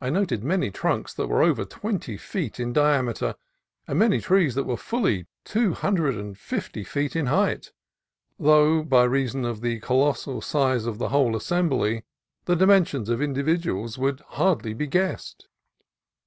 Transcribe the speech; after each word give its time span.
I 0.00 0.08
noted 0.08 0.42
many 0.42 0.70
trunks 0.70 1.12
that 1.12 1.26
were 1.26 1.42
over 1.42 1.66
twenty 1.66 2.16
feet 2.16 2.58
in 2.58 2.72
diameter, 2.72 3.34
and 3.86 3.98
many 3.98 4.18
trees 4.22 4.54
that 4.54 4.64
were 4.64 4.78
fully 4.78 5.26
two 5.44 5.74
hundred 5.74 6.14
and 6.14 6.38
fifty 6.38 6.82
feet 6.82 7.14
in 7.14 7.26
height: 7.26 7.70
though 8.38 8.82
by 8.82 9.04
reason 9.04 9.44
of 9.44 9.60
the 9.60 9.80
colossal 9.80 10.40
size 10.40 10.86
of 10.86 10.96
the 10.96 11.10
whole 11.10 11.36
assembly 11.36 12.06
the 12.46 12.56
dimensions 12.56 13.10
of 13.10 13.20
individuals 13.20 13.98
would 13.98 14.20
hardly 14.28 14.72
be 14.72 14.86
guessed. 14.86 15.46